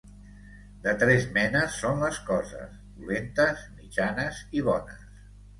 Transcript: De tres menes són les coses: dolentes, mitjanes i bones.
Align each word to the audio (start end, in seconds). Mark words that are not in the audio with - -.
De 0.85 0.93
tres 1.03 1.27
menes 1.35 1.77
són 1.83 2.01
les 2.05 2.19
coses: 2.31 2.73
dolentes, 2.97 3.63
mitjanes 3.83 4.45
i 4.61 4.69
bones. 4.73 5.07